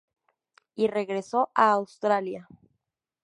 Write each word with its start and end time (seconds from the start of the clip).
Y 0.73 0.87
regresó 0.87 1.51
a 1.53 1.69
Australia. 1.73 2.47